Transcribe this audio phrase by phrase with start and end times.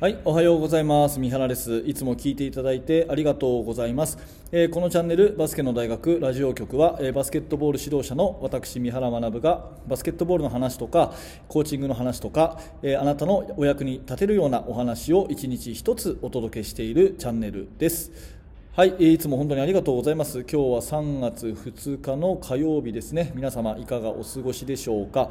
[0.00, 1.20] はい、おはようございます。
[1.20, 1.84] 三原です。
[1.84, 4.16] いつも聞いていただいてありがとうございます。
[4.50, 11.12] えーこのチャンネルバスケの大学ラジオ局は、えーバスケットボール指導者の私三原学がバスケットボールの話とか
[11.48, 18.39] コーチングの話とか、えーあなたのお役に立てるようなお話を一日一つお届けしているチャンネルです。
[18.80, 20.38] はい、いつも本当にありがとうございます。
[20.38, 23.30] 今日は3月2日の火曜日ですね。
[23.34, 25.30] 皆様いかがお過ごしでしょうか？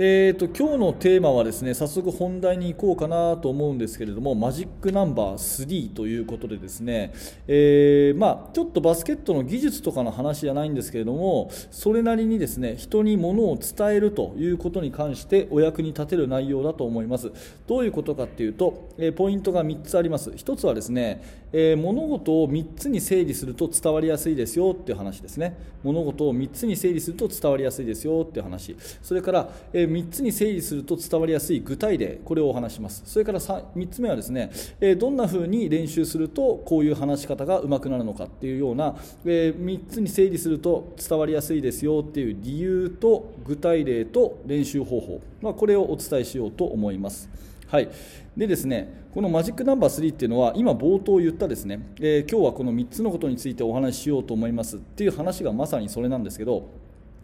[0.00, 7.12] えーと今日のテーマはですね、早速本題に行こうかなと思うんですけれども、マジックナンバー3ということでですね、
[7.46, 17.30] えーまあちょっとバスケットの技術とかの話じゃないんですけれども、それなりにですね、人に物を伝えるということに関してお役に立てる内容だと思います。
[17.68, 20.30] どういうことかっていうと、えーポイントが3つあります。
[20.30, 25.56] 1つはですね、えー物事を3つに整理すると伝わりやすいですよっていう話ですね。
[25.82, 28.76] 物事を3つに整理すると伝わりやすいですよっていう話。
[29.02, 33.02] それから、えー3つに整理すると伝わりやすい具体例、これをお話します。
[33.06, 47.28] それから 3, 3つ目はですね、えーどんな風に練習するとこういう話し方が上手くなるのかっていうような、え3つに整理すると伝わりやすいですよっていう理由と具体例と練習方法、まあ、これをお伝えしようと思います。
[47.70, 47.90] はい、
[48.34, 56.70] でですねこのマジックナンバー3っていうのは今冒頭言ったですね、えー今日はこの3つのことについてお話ししようと思いますっていう話がまさにそれなんですけど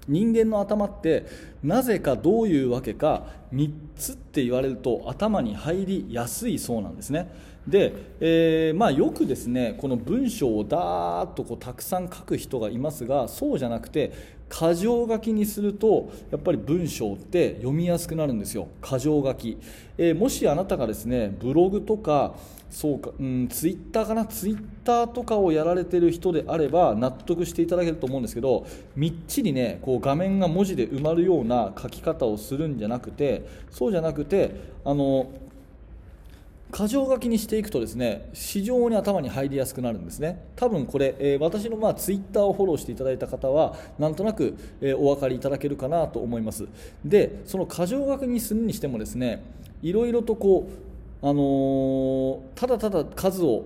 [0.09, 1.27] 人間の頭って
[1.63, 7.31] なぜかどういうわけか3つって言われると頭に入りやすいそうなんですね。
[7.67, 14.13] で、えーまあ、よくですねこの文章をだーっとこうたくさん書く人がいますがそうじゃなくて
[14.51, 18.69] 箇条書きにするとやっぱり文章って読みやすくなるんですよ。
[18.83, 19.59] 箇条書き、
[19.97, 22.35] えーもしあなたがですねブログとか
[22.75, 24.27] そうか、うん、ツイッターかな？
[24.27, 35.31] ツイッターとかをやられてる人であれば納得していただけると思うんですけどみっちりねこう画面が文字で埋まるような書き方をするんじゃなくてそうじゃなくてあの
[36.73, 40.45] 箇条書きにしていくとですね非常に頭に入りやすくなるんですね。
[40.57, 46.67] 多分これ、えー私のまあツイッターをフォローしていただいた方はなんとなく、えーお分かりいただけるかなと思います。
[47.05, 49.45] でその箇条書きにするにしてもですね
[49.83, 50.94] いろいろとこう、
[51.25, 53.65] あのーただただ数を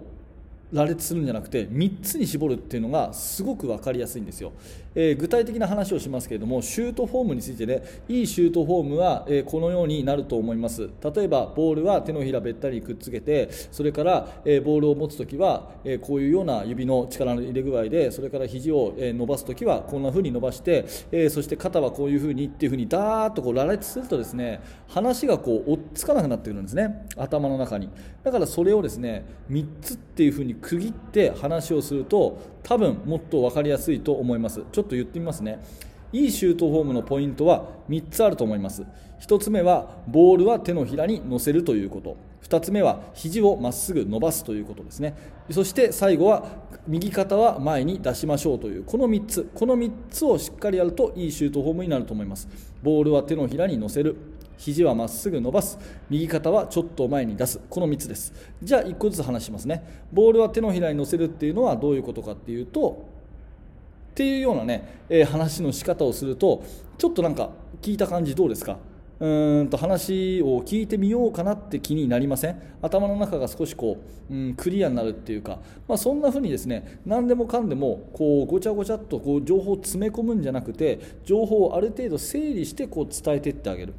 [0.72, 4.52] 羅列するんじゃなくて3つに絞るっていうのがすごく分かりやすいんですよ、
[4.94, 10.90] えー具体的な話をしますけれどもシュートフォームについてねいいシュートフォームは、えーこのようになると思います。
[11.14, 27.06] 例えばボールは手のひらべったりくっつけてそれから、えーボールを持つ時は、えーこういうような指の力の入れ具合でそれから肘を、えー伸ばす時はこんな風に伸ばして、えーそして肩はこういう風にっていう風にダーッとこう羅列するとですね話がこう追っつかなくなってくるんですね。
[27.16, 27.88] 頭の中に。
[28.22, 34.62] だからそれをですね3つっていう風に区切って話をすると多分もっと分かりやすいと思います。
[34.72, 35.60] ちょっと言ってみますね。
[36.12, 38.84] いいシュートフォームのポイントは3つあると思います。
[39.20, 42.16] 1つ目はボールは手のひらに乗せるということ。
[42.42, 45.14] 2つ目は肘をまっすぐ伸ばすということですね。
[45.50, 46.46] そして最後は
[46.86, 48.84] 右肩は前に出しましょうという。
[48.84, 52.48] この3つこの3つをしっかりやるといいシュートフォームになると思います。
[52.82, 54.16] ボールは手のひらに乗せる。
[54.58, 55.78] 肘はまっすぐ伸ばす。
[56.10, 57.60] 右肩はちょっと前に出す。
[57.70, 58.34] この3つです。
[58.62, 60.04] じゃあ1個ずつ話しますね。
[60.12, 63.06] ボールは手のひらに乗せるっていうのはどういうことかっていうと
[64.10, 66.64] っていうようなね、えー話の仕方をすると
[66.98, 68.78] ちょっとなんか聞いた感じどうですか？
[69.20, 72.60] うーんと話を聞いてみようかなって気になりません？
[72.82, 73.98] 頭の中が少しこ
[74.30, 83.94] う、うん、クリアになるっていうか、まあ、そんな風にですね何でもかんでもこうごちゃごちゃっとこう情報を詰め込むんじゃなくて情報をある程度整理してこう伝えていってあげる。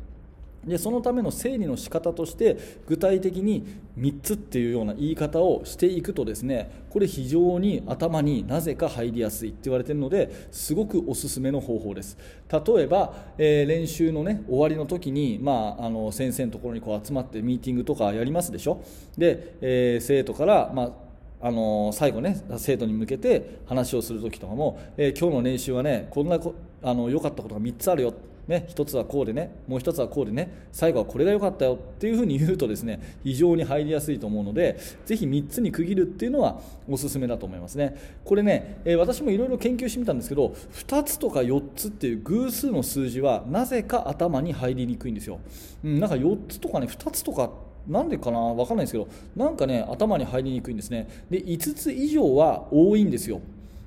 [0.70, 2.58] でそのための整理の仕方として
[2.88, 3.66] 具体的に
[3.98, 12.18] 3つっていうような言い方をしていくとですねこれ非常に頭になぜか入りやすいって言われてるのですごくおすすめの方法です。
[12.52, 18.82] 例えば、えー練習のね終わりの時に、まあ、あの先生のところにこう集まってミーティングとかやりますでしょ？
[19.18, 20.92] で、えー生徒から、まあ
[21.42, 28.14] あの最後ね生徒に向けて話をする時とかも、えー今日の練習はねこんなこあの良かったことが3つあるよ。
[28.50, 36.60] ね、1つはこうでねもう1つはこうでね最後はこれが良かったよっていうふうに言うとですね非常に入りやすいと思うのでぜひ3つに区切るっていうのは
[36.90, 37.96] おすすめだと思いますね。
[38.26, 45.40] これね、えー私もいろいろ研究してみたんですけど2つとか4つっていう偶数の数字はなぜか頭に入りにくいんですよ、
[45.84, 47.52] うん、なんか4つとかね2つとか
[47.88, 51.08] なんでかな分かんないですけどなんかね頭に入りにくいんですね。
[51.30, 53.42] で5つ以上は多いんですよ。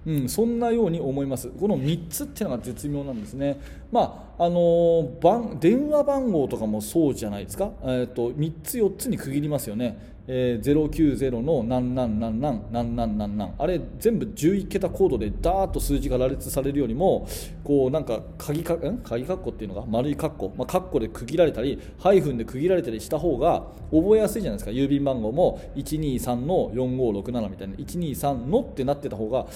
[0.05, 3.61] うん、そんなように思います、この3つっていうのが絶妙なんですね、
[3.93, 17.29] まあの番電話番号とかもそうじゃないですか、えーと、3つ4つに区切りますよね、えー、090の何何何何何何何何あれ全部11桁コードでダーッと数字が羅列されるよりも
[17.63, 18.99] こうなんか鍵かん？
[18.99, 24.71] 鍵括弧っていうのが丸い括弧、まあ、括弧で区切られたりハイフンで区切られたりした方が覚えやすいじゃないですか？
[24.71, 27.75] 郵便番号も123の4567みたいな。
[27.75, 29.47] 123のってなってた方が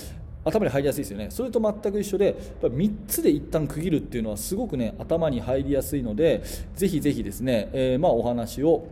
[0.47, 1.27] 頭に入りやすいですよね。
[1.31, 6.43] それと全く一緒でやっぱ3つで一旦区切るっていうのはすごくね頭に入りやすいので
[6.77, 8.87] ぜひぜひですね、えー、まあお話を、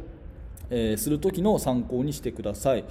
[0.68, 2.84] えー、する時の参考にしてください。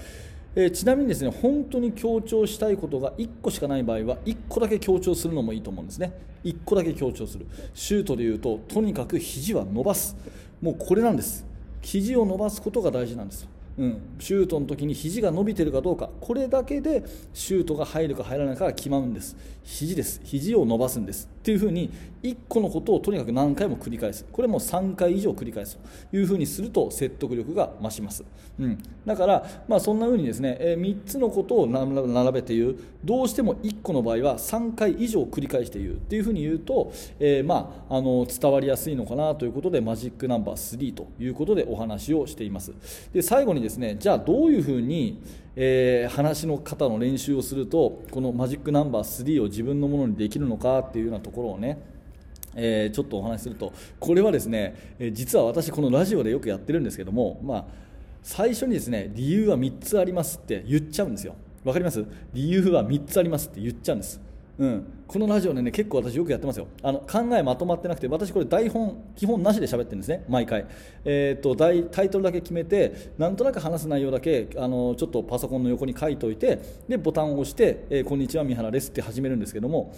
[0.56, 6.14] えー、ちなみにですね本当に強調したいことが1個しかない場合は1個だけ強調するのもいいと思うんですね。
[6.46, 7.46] 1個だけ強調する。
[7.74, 10.16] シュートでいうととにかく肘は伸ばす。
[10.62, 11.46] もうこれなんです。
[11.82, 13.53] 肘を伸ばすことが大事なんです。
[13.78, 16.10] うん、シュートの時に肘が伸びてるかどうか。
[16.22, 17.04] これだけで
[17.34, 19.36] シュートが入るか入らないかが決まるんです。
[19.64, 20.22] 肘です。
[20.24, 21.28] 肘を伸ばすんです。
[21.44, 21.92] っていうふうに
[22.24, 24.26] 1個のことをとにかく何回も繰り返す。
[24.32, 25.78] これも3回以上繰り返す
[26.10, 28.24] というふうにすると説得力が増します、
[28.58, 32.76] うん、だから、まあ、そんなふうにですね、え、3つのことを並べて言う。
[33.04, 35.92] どうしても1個の場合は3回以上繰り返して言う。
[35.96, 42.72] っていうふうに言うと、えー、まあ、あの伝わりやすいのかなということでマジックナンバー3ということでお話をしています。
[43.12, 45.22] で最後にですねじゃあどういうふうに
[45.56, 51.80] えー、話の方の練習をするとこのマジックナンバー3を自分のものにできるのかっていうようなところをね
[52.56, 57.66] えー、ちょっとお話しするとこれはですね、え、実は私このラジオでよくやってるんですけども、まあ、
[58.22, 61.36] 最初にですね理由は3つありますって言っちゃうんですよ。
[61.64, 62.06] わかります？
[62.34, 64.22] 理由は3つありますって言っちゃうんです。
[64.60, 66.68] うん、このラジオでね結構私よくやってますよ。
[66.84, 70.68] あの考えまとまってなくて私これ台本基本なしで喋ってるんですね毎回、
[71.06, 79.96] えーと、とタイトルだけ決めてなんとなく話す内容だけあのちょっとパソコンの横に書いておいてでボタンを押して、えー、こんにちは三原です」って始めるんですけども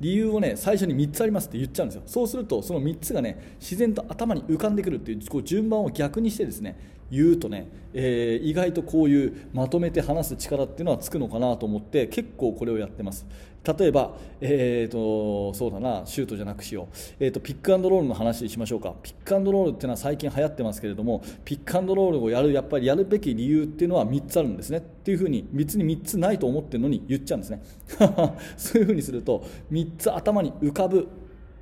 [0.00, 2.02] 理由をね最初に3つありますって言っちゃうんですよ。
[2.06, 6.76] そうするとその3つがね自然と頭に浮かんでくるっていうこう順番を逆にしてですね
[7.10, 13.26] 言うとね、えー、意外とこういうまとめて話す力っていうのはつくのかなと思って結構これをやってます。
[13.62, 16.86] 例えば、えーと、そうだなシュートじゃなくしよう、
[17.20, 18.94] えーと、ピックアンドロールの話しましょうか。
[19.02, 24.78] ピックアンドロールっていうのは最近流行ってますけれどもピックアンドロールをやるやっぱりやるべき理由っていうのは3つあるんですね。
[24.78, 27.62] っていうふうに別に3つないと思ってるのに言っちゃうんですね。
[28.56, 31.06] そういうふうにすると3つ頭に浮かぶ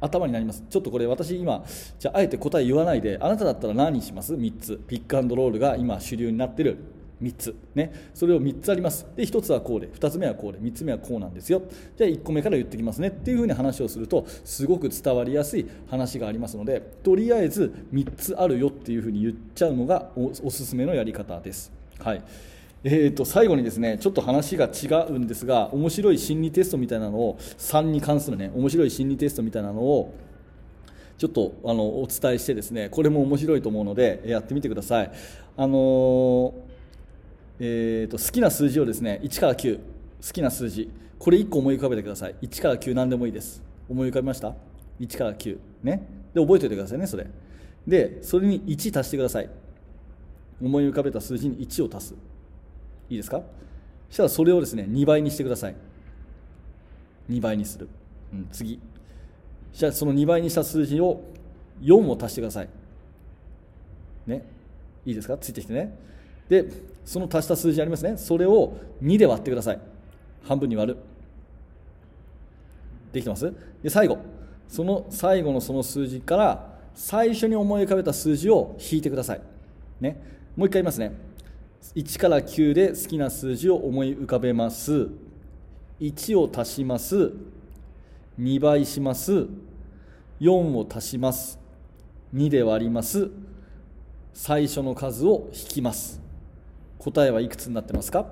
[0.01, 0.65] 頭になります。
[0.69, 1.65] ちょっとこれ私今
[1.99, 4.81] じゃああえて答え言わないであなただったら何にします？3つ。
[4.87, 6.77] ピックアンドロールが今主流になってる。
[7.21, 9.05] 3つ、ね、それを3つあります。
[9.17, 9.89] で1つはこうで。
[9.89, 10.61] 2つ目はこうで。
[10.61, 11.63] 3つ目はこうなんですよ。
[11.97, 13.09] じゃあ1個目から言ってきますね。
[13.09, 21.73] っていうふうに話をするとすごく伝わりやすい話がありますのでとりあえず3つあるよっていうふうに言っちゃうのがおおすすめのやり方です。
[21.99, 22.23] はい。
[22.85, 30.15] えー、と最後にですねちょっと話が違うんですが面白い心理テストみたいなのを3に関するね面白い心理テストみたいなのを
[31.19, 35.13] ちょっとあのお伝えしてですねこれも面白いと思うのでやってみてください。
[35.57, 36.53] あのー
[37.61, 39.83] えーと、好きな数字をですね1から9好
[40.33, 40.91] きな数字。
[41.19, 42.37] これ1個思い浮かべてください。
[42.43, 43.61] 1から9何でもいいです。
[43.89, 44.55] 思い浮かべました
[45.01, 46.07] ？1から9ね。
[46.33, 47.27] で覚えておいてくださいねそれ。
[47.85, 49.51] でそれに1足してください。
[50.63, 52.15] 思い浮かべた数字に1を足す。
[53.11, 53.43] いいですか？
[54.09, 55.77] そしたらそれをですね2倍にしてください。
[57.31, 57.89] 2倍にする、
[58.33, 58.81] うん、次。
[59.73, 61.21] じゃあその2倍にした数字を
[61.83, 62.69] 4を足してください。
[64.27, 64.45] ね？
[65.05, 65.37] いいですか？
[65.39, 65.97] ついてきてね。
[66.49, 66.67] で
[67.05, 68.17] その足した数字ありますね。
[68.17, 69.81] それを2で割ってください。
[70.45, 70.99] 半分に割る。
[73.13, 73.53] できてます？
[73.83, 74.19] で最後。
[74.69, 79.41] その最後のその数字から最初に思い浮かべた数字を引いてください、
[79.99, 80.21] ね、
[80.57, 81.13] もう一回言いますね。
[81.95, 85.09] 1から9で好きな数字を思い浮かべます。
[86.01, 87.33] 1を足します。
[88.39, 89.47] 2倍します。
[90.41, 91.59] 4を足します。
[92.35, 93.31] 2で割ります。
[94.33, 96.21] 最初の数を引きます。
[96.99, 98.27] 答えはいくつになってますか？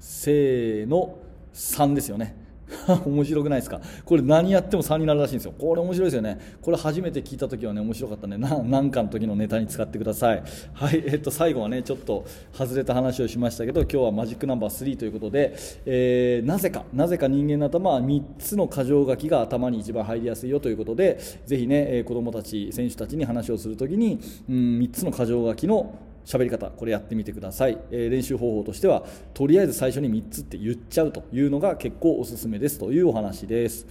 [0.00, 1.18] せーの。
[1.54, 2.45] 3ですよね。
[3.06, 3.80] 面白くないですか？
[4.04, 5.54] これ何やっても3になるらしいんですよ。
[5.58, 6.38] これ面白いですよね。
[6.62, 10.42] これ初めて聞いた時はね面白かったんね何かの時のネタに使ってください。
[10.72, 15.54] はいえっと最後はねちょっと外れた話をしましたけど今日はマジックナンバー3ということで、
[15.84, 24.18] えー、なぜかなぜか人間の頭は3つの箇条書きが頭に一番入りやすいよということでぜひね子供たち選手たちに話をする時に、
[24.48, 25.94] うん、3つの箇条書きの
[26.26, 33.86] 喋り方これやってみてください、えー、練習方法としてはとりあえず最初に3つって言っちゃうというのが結構おすすめですというお話です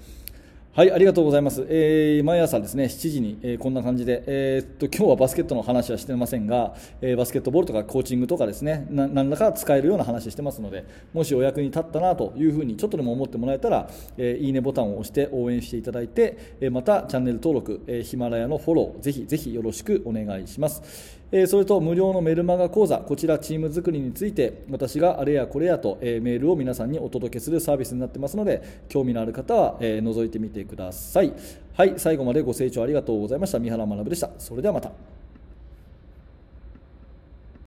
[0.75, 1.65] はい、ありがとうございます。
[1.69, 21.15] えー毎朝ですね、7時に、えーこんな感じで、えーっと、今日はバスケットの話はしてませんが、えーバスケットボールとかコーチングとかですね、な何らか使えるような話してますので、もしお役に立ったなというふうにちょっとでも思ってもらえたら、えいいねボタンを押して応援していただいて、えまたチャンネル登録、えヒマラヤのフォロー、ぜひぜひよろしくお願いします。
[21.37, 31.33] えそれと無料のメルマガ講座、こちらチーム作りについて、私があれやこれやと、えメールを皆さんにお届けするサービスになってますので、興味のある方は、え覗いてみてください。
[31.73, 33.59] はい、最後までご清聴ありがとうございました。
[33.59, 34.29] 三原学でした。
[34.37, 35.14] それではまた。